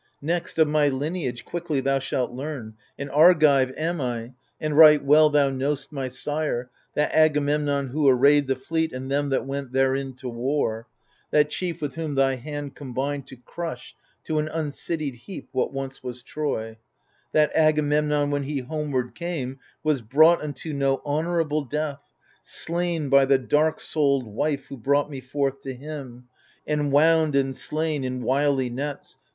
Next, 0.23 0.57
of 0.57 0.67
my 0.67 0.87
lineage 0.87 1.45
quickly 1.45 1.79
thou 1.79 1.99
shalt 1.99 2.31
learn: 2.31 2.73
An 2.97 3.07
Argive 3.09 3.71
am 3.77 4.01
I, 4.01 4.33
and 4.59 4.75
right 4.75 5.03
well 5.05 5.29
thou 5.29 5.51
know'st 5.51 5.91
My 5.91 6.09
sire, 6.09 6.71
that 6.95 7.13
Agamemnon 7.13 7.89
who 7.89 8.07
arrayed 8.09 8.47
The 8.47 8.55
fleet 8.55 8.93
and 8.93 9.11
them 9.11 9.29
that 9.29 9.45
went 9.45 9.73
therein 9.73 10.13
to 10.15 10.27
war— 10.27 10.87
That 11.29 11.51
chief 11.51 11.83
with 11.83 11.93
whom 11.93 12.15
thy 12.15 12.37
hand 12.37 12.73
combined 12.73 13.27
to 13.27 13.35
crush 13.37 13.93
To 14.23 14.39
an 14.39 14.47
uncitied 14.49 15.13
heap 15.13 15.49
what 15.51 15.71
once 15.71 16.01
was 16.01 16.23
Troy; 16.23 16.79
That 17.31 17.51
Agamemnon, 17.55 18.31
when 18.31 18.41
he 18.41 18.57
homeward 18.61 19.13
came, 19.13 19.59
Was 19.83 20.01
brought 20.01 20.41
unto 20.41 20.73
no 20.73 21.03
honourable 21.05 21.63
death, 21.63 22.11
Slain 22.41 23.09
by 23.09 23.25
the 23.25 23.37
dark 23.37 23.79
souled 23.79 24.25
wife 24.25 24.65
who 24.65 24.77
brought 24.77 25.11
me 25.11 25.21
forth 25.21 25.61
To 25.61 25.75
him,— 25.75 26.27
enwound 26.67 27.35
and 27.35 27.55
slain 27.55 28.03
in 28.03 28.23
wily 28.23 28.71
nets. 28.71 29.19